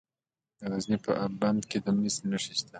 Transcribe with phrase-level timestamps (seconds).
[0.59, 2.69] د غزني په اب بند کې د مسو نښې شته.